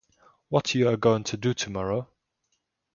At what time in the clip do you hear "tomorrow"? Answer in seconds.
1.53-2.09